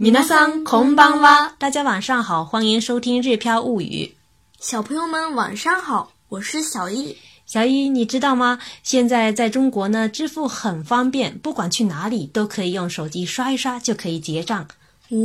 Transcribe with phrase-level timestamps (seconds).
[0.00, 4.14] 米娜桑，孔邦哇，大家晚上好，欢迎收听《日飘物语》。
[4.60, 7.16] 小朋友们晚上好，我是小易。
[7.46, 8.60] 小易，你知道吗？
[8.84, 14.68] 现在在中国呢，支付很方便，不管去哪里都可以用手机刷一刷就可以结账。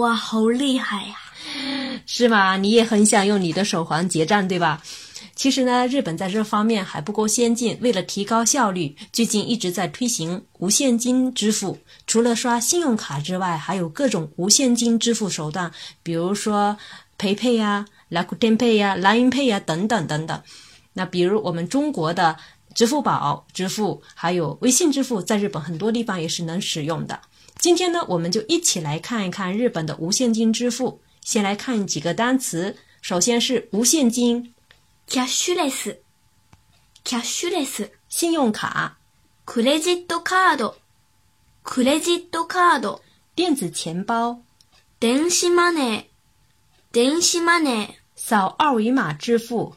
[0.00, 1.14] 哇，好厉害呀！
[2.04, 2.58] 是吗？
[2.58, 4.82] 你也很想用你的手环结账，对吧？
[5.38, 7.78] 其实呢，日本在这方面还不够先进。
[7.80, 11.78] 为了提高效率，最近一直在推行无现金支付。
[12.08, 15.70] 除了刷信用卡之外，还有各种无现金支付手段，
[16.02, 16.76] 比如说
[17.20, 20.42] PayPay 呀、楽天 Pay 呀、LINE Pay 呀等等等等。
[20.94, 22.36] 那比如我们中国的
[22.74, 27.16] 支付宝支付，还有微信支付，在日本很多地方也是能使用的。
[27.60, 31.00] 今天呢，我们就一起来看一看日本的无现金支付。
[31.20, 34.52] 先来看几个单词，首先是无现金。
[35.08, 35.96] cashless
[37.02, 38.98] cashless 信用卡
[39.46, 40.74] credit card
[41.64, 43.00] credit card
[43.34, 44.42] 电子钱包
[45.00, 46.04] 电子 money
[46.92, 49.74] 电子 money 扫二维码支付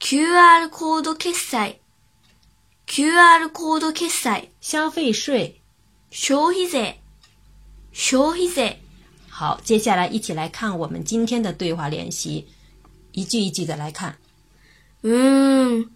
[0.00, 1.74] QR code 结账
[2.88, 5.60] QR code 结账消费税
[6.10, 7.00] 消费税
[7.92, 8.80] 消费税
[9.28, 12.48] 好，接下来一起来看我们今天的对话练习，
[13.12, 14.18] 一句一句的来看。
[15.04, 15.90] うーん。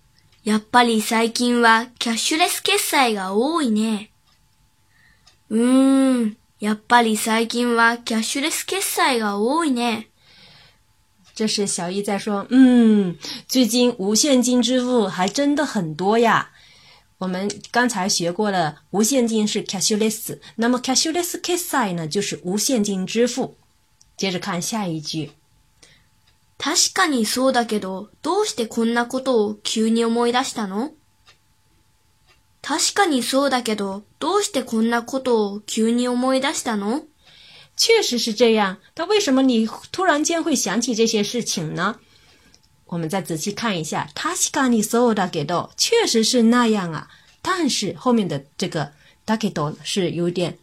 [0.45, 4.11] やっぱり最近はキャッシュレス決済が多いね。
[5.50, 6.36] うーん。
[6.61, 10.08] やっぱり最近はキャッシュレス決済が多いね。
[11.34, 13.17] 这是小易在说，嗯，
[13.48, 16.50] 最近无现金支付还真的很多呀。
[17.19, 23.56] 我们刚才学过了，无现金是 cashless，那么 cashless 呢，就是无现金支付。
[24.17, 25.33] 接着看下一句。
[26.62, 30.92] 確かにそうだけど、どうしてこんなことを急に思い出したの
[32.62, 37.02] 確かにそうだけど、どうしてこんなことを急に思い出したの
[37.77, 41.98] 确实是这样，但为什么你突然间会想起这些事情呢？
[42.86, 47.08] 我们再仔细看一下，確かにそうだけど，确实是那样啊。
[47.42, 48.92] 但是后面的这个
[49.27, 50.56] だけど是有点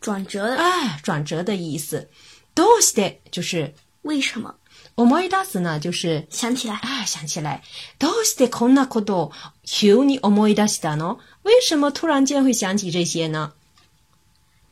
[0.00, 2.08] 转折的，哎，转折的意思。
[2.54, 4.54] どうして就是为什么。
[4.96, 6.78] 思い出すな、就是、想起来。
[6.82, 7.62] あ、想起来。
[7.98, 9.32] どうしてこんなことを
[9.64, 13.52] 急に思い出したの为什么突然间会想起这些呢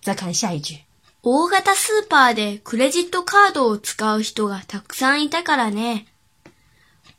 [0.03, 0.79] 再看下一句。
[1.23, 6.07] 大型スーパーでクレジットカードを使う人がたくさんいたからね。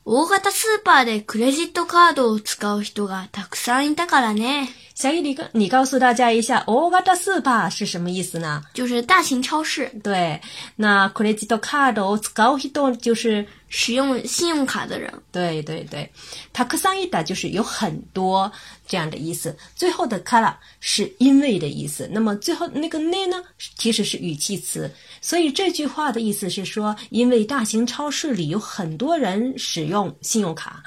[0.06, 4.70] 大型スーパーでクレジットカードを使う人がたくさんいたからね。
[5.02, 8.64] 小易，你告你告诉大家一下，オガダスパ是什么意思呢？
[8.72, 9.92] 就是大型超市。
[10.04, 10.40] 对，
[10.76, 15.12] 那クレジットカードを使う人就是使用信用卡的人。
[15.32, 16.08] 对对对，
[16.54, 18.52] タクサンイだ就是有很多
[18.86, 19.58] 这样的意思。
[19.76, 22.08] 最后的カラ是因为的意思。
[22.12, 23.42] 那么最后那个ね呢，
[23.78, 24.88] 其实是语气词。
[25.20, 30.84] 所以这句话的意思是说，因为大型超市里有很多人使用信用卡。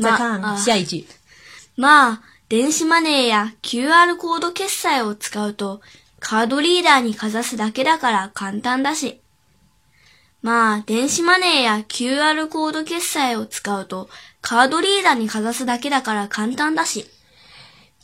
[0.00, 1.06] 再看下一句。
[1.76, 5.82] まあ、電子マネーや QR コード決済を使うと、
[6.20, 9.20] カードリーダーにかざすだけだから簡単だし。
[10.40, 14.08] まあ、電子マネーや QR コード決済を使うと、
[14.40, 17.06] カードリーダーにかざすだけだから簡単だし。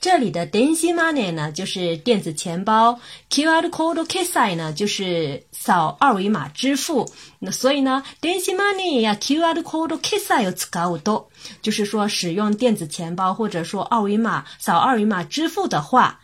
[0.02, 2.98] 这里的 denci money 呢，就是电子钱包
[3.30, 7.08] ；q r code k i s s i 呢，就是扫二维码支付。
[7.38, 11.26] 那所以呢，denci money 呀，q r code kisai tsukado，
[11.62, 16.18] 就是说使用电子钱包或者说二维码扫二维码支付的话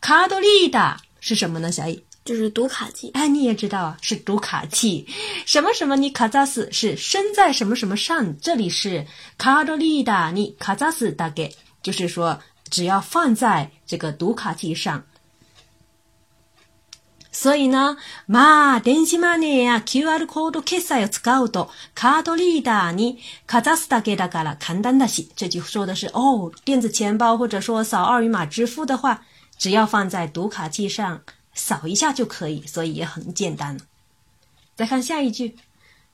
[0.00, 2.04] k a d o r i a 是什么呢，小易？
[2.24, 3.10] 就是读卡器。
[3.14, 5.04] 哎，你也知道啊，是读卡器。
[5.46, 8.38] 什么什么你卡 a 斯是身在什么什么上？
[8.38, 9.04] 这里是
[9.36, 11.50] k a d o r i a 你卡 a 斯大概
[11.82, 12.38] 就是说。
[12.72, 15.04] 只要放在这个读卡器上，
[17.30, 25.28] 所以呢，マ電子マネー、QR コード決済を使うとカドリダにカザスだけだから簡単だし。
[25.36, 29.22] 这句说的是，哦，电子钱包或者说扫二维码支付的话，
[29.58, 31.20] 只要放在读卡器上
[31.52, 33.78] 扫一下就可以，所以也很简单。
[34.76, 35.56] 再看下一句，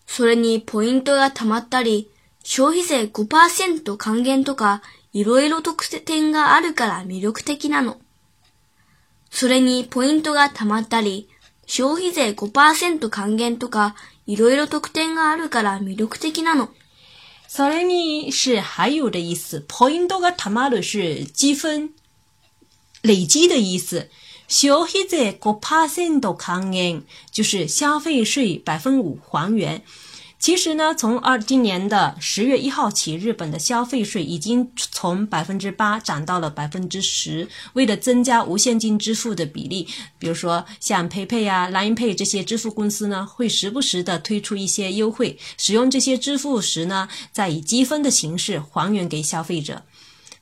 [0.09, 2.09] それニポイントが貯まったり、
[2.43, 4.83] 消費税5%還元とか。
[5.13, 7.97] いろいろ特典があるから魅力的なの。
[9.31, 11.29] それにポイントが貯まったり、
[11.67, 13.95] 消費税5%還元とか、
[14.27, 16.69] いろいろ特典があるから魅力的なの。
[17.47, 19.65] それに是还有的意思。
[19.67, 21.91] ポイントが貯まる是积分、
[23.03, 24.07] 累积的意思。
[24.47, 27.03] 消費税5%還元
[27.33, 29.83] 就是消費税5%還元。
[30.39, 37.49] 其实呢，从二今年的十月一号起，日本的消费税已经从百分之八涨到了百分之十。
[37.73, 49.83] 为了增加无现金支付的比例，比如说像 PayPay 啊、LinePay 这些支付公司呢，会时不时的推出一些优惠，使用这些支付时呢，再以积分的形式还原给消费者。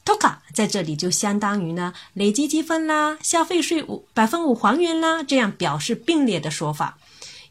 [0.04, 6.98] t o k a 在这里就相当于呢，累积积分啦，消费税五百分五还原啦，这样表示并列的说法。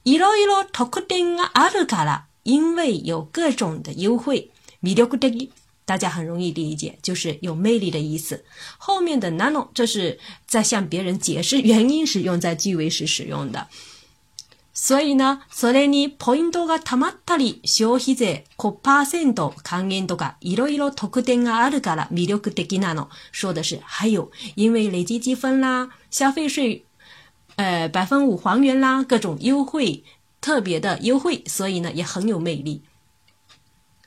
[0.03, 1.37] 伊罗伊罗 Tokudin
[2.45, 5.49] 因为有各种的优惠，魅力的
[5.83, 8.43] 大家很容易理解，就是有魅力的意思。
[8.77, 13.67] 后面的 nano 这是在向别人解释原因是用在句尾时使用的。
[14.75, 23.07] 所以呢，それにポイントがたまったり消費税ト還元とかいろいろ特典があるから魅力的なの。
[23.31, 26.83] 说的是还有，因为累积积分啦，消费税
[27.55, 30.03] 呃百分五还原啦，各种优惠。
[30.45, 32.83] 特别的优惠，所以呢也很有魅力。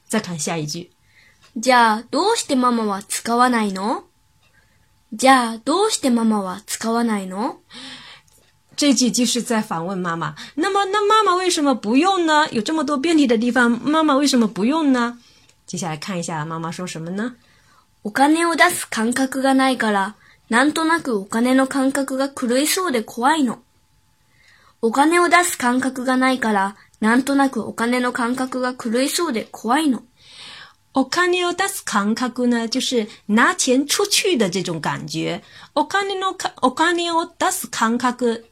[0.09, 0.93] 再看下一句，
[1.59, 4.05] じゃあどうしてママは使わないの？
[5.13, 7.57] じゃあどうしてママは使わないの？
[8.77, 12.47] 这句就是在反问妈妈，那么那妈妈为什么不用呢？
[12.53, 15.19] 有这么多便利的地方，妈妈为什么不用呢？
[15.67, 17.35] 接下来看一下妈妈说什么呢？
[18.05, 20.15] お金を出す感覚がないから、
[20.49, 23.59] なんとなくお金の感覚が狂いそうで怖いの。
[24.81, 30.03] お金を出す感覚がないから、なんとなくお金の感覚が狂いそうで怖いの。
[30.95, 35.43] お金を出す感覚呢，就是拿钱出去的这种感觉。
[35.75, 38.47] お金のお金を出す感覚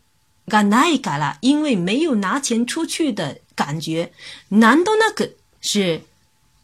[0.48, 4.10] がないから，因为没有拿钱出去的感觉。
[4.50, 6.00] なんとなく是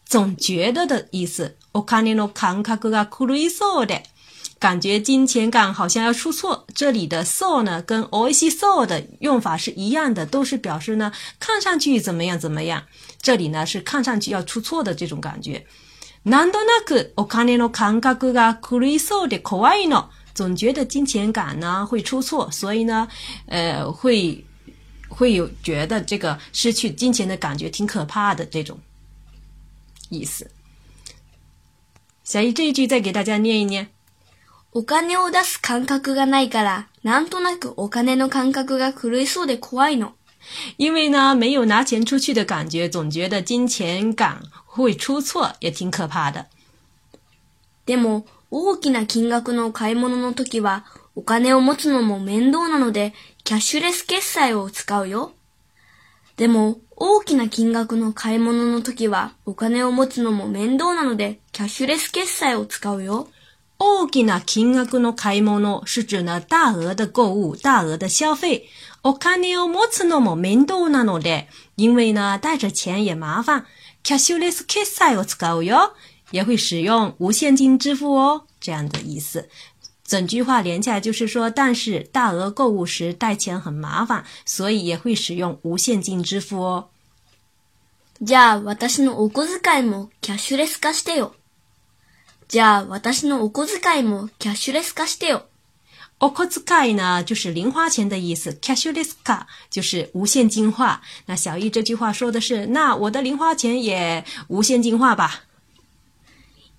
[0.05, 1.57] 总觉得的意思。
[1.75, 4.03] お金の感覚が狂いそうで。
[4.63, 11.11] 感觉金钱感好像要出错，这里的 s o 呢，跟 o i s i s o 的用法是一样的，都是表示呢
[11.41, 12.81] 看上去怎么样怎么样。
[13.21, 15.67] 这里呢是看上去要出错的这种感觉。
[16.23, 23.09] 难道那个我看见了感觉啊，curious 的总觉得金钱感呢会出错，所以呢，
[23.47, 24.45] 呃，会
[25.09, 28.79] 会有觉得这个失去金钱的感觉挺可怕的这种
[30.09, 30.49] 意思。
[32.23, 33.89] 小姨这一句再给大家念一念。
[34.75, 40.15] お金を出す感覚がないから、なんとなくお金の感覚が狂いそうで怖いの。
[40.79, 46.47] 因为呢，没有拿钱出去的感觉，总觉得金钱感会出错，也挺可怕的。
[47.85, 53.13] でも、大きな金額の買い物の時は、お金を持つのも面倒なので、
[53.45, 55.33] キャッシュレス決済を使うよ。
[56.39, 63.29] でも、大きな金額の買い物の時は、お金を持つのも面倒なので、キャッシュレス決済を使うよ。
[63.85, 68.69] 大きな金額の買い物是指呢大额的购物、大额的消费。
[69.03, 73.65] お金を持つのも面倒なので、因为呢带着钱也麻烦。
[74.05, 75.95] キャッシュレス決済を使うよ，
[76.31, 79.49] 也会使用无现金支付哦，这样的意思。
[80.05, 86.85] 整句话连起来就是说，但是大额购物时带钱很麻烦，所以也会使用无现金支付哦。
[88.23, 91.35] じゃあ私のお小遣もキャッシュレス化してよ。
[92.53, 95.45] じゃあ私のお小遣いもキャッシュレス化してよ。
[96.21, 101.01] お小遣い呢，就是零花钱的意思キャッシュレス化、就是无限金化。
[101.25, 105.45] 那小易这句话说的是，那我的零花钱也无限金化吧？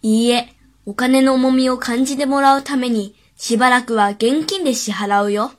[0.04, 0.50] いいえ、
[0.86, 5.54] お金の重みを感じてもらうために、しばらくは現金で支払うよ。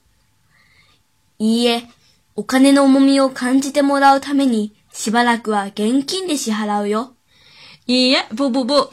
[1.40, 1.88] いいえ、
[2.36, 7.14] お金の重みを感じてもらうために、しばらくは現金で支払うよ。
[7.88, 8.92] いいえ、不不不。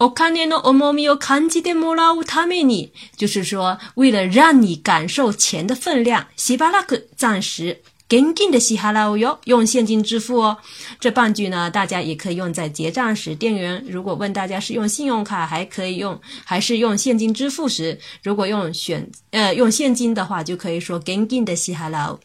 [0.00, 7.78] 我看见了，我没有看见的莫拉乌他没你，就是说，为了让你感受钱的分量，希巴拉克，暂时，
[8.08, 10.56] 赶紧的希哈拉乌哟，用现金支付哦。
[10.98, 22.16] 这半句呢，大家也可以用在结账时，店员如果问大家是用信用卡还可以用，还是用现金支付时，如果用选，呃，用现金的话，就可以说赶紧的希哈拉。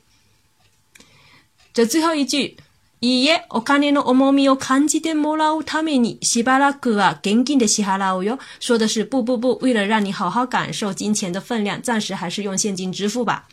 [1.73, 2.55] 这最后一句。
[3.01, 8.39] いいえ、お金の重みを感じてもらうために、しばらくは現金で支払うよ。
[8.59, 13.47] 说的是不不不，为了让你好好感受金钱的分量，暂时还是用现金支付吧。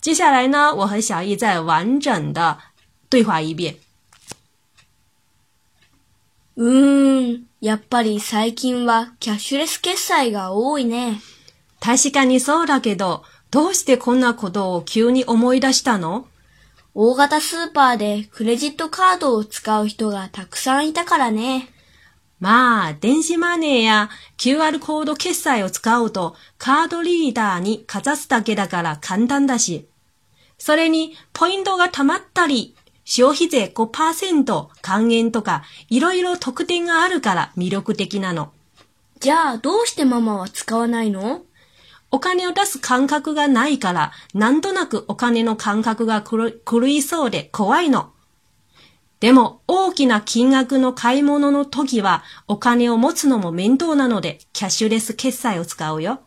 [0.00, 2.58] 接下来呢，我和小易再完整的
[3.08, 3.76] 对话一遍。
[6.56, 11.22] うーん、やっぱり最近はキャッシュレス決済が多いね。
[11.80, 16.26] 確かにそうだけど、どうしてこんなことを急に思い出したの
[16.94, 21.68] 大型スーパーでクレジットカードを使う人がたくさんいたからね。
[22.38, 29.86] まあ、電子マネーや QR コード決済を使うとカードリーダーにかざすだけだから簡単だし。
[30.58, 38.52] それに、ポイントが貯まったり、消費税5%還元とか、いろいろ特典があるから魅力的なの。
[39.18, 41.42] じゃあ、どうしてママは使わないの
[42.14, 48.12] お金を出す感覚がないから、なんとなくお金の感覚が狂いそうで怖いの。
[49.20, 56.20] でも、大きな金額の買い物の時は、お金を持つのも面倒なので、キャッシュレス決済を使うよ。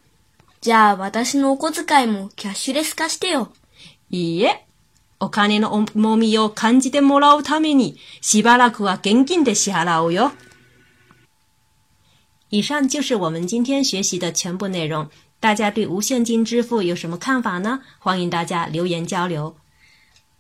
[0.60, 3.52] じゃあ、私のお小遣いもキャッシュレス化してよ。
[4.10, 4.66] いいえ。
[5.20, 10.32] お金の重みを感じてもらうために、しばらくは現金で支払うよ。
[12.52, 15.10] 以上就是我们今天学习的全部内容。
[15.40, 17.82] 大家对无现金支付有什么看法呢？
[18.00, 19.56] 欢迎大家留言交流。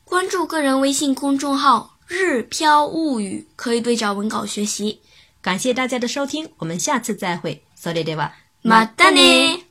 [0.03, 5.01] 关注个人微信公众号“日飘物语”，可以对照文稿学习。
[5.41, 7.63] 感谢大家的收听，我们下次再会。
[7.77, 9.64] s れで d a d e 吧，